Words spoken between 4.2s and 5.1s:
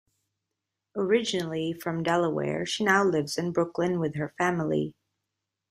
family.